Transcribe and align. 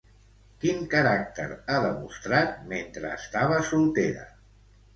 Quin 0.61 0.79
caràcter 0.93 1.45
ha 1.49 1.75
demostrat 1.85 2.57
mentre 2.73 3.13
estava 3.21 3.63
soltera? 3.71 4.29